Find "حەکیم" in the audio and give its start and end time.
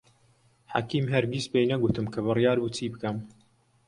0.73-1.05